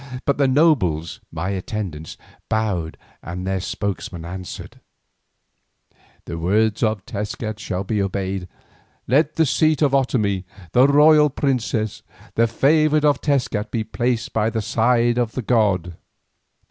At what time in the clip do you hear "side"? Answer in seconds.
14.63-15.19